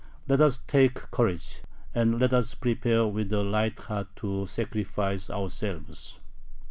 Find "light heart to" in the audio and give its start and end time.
3.43-4.47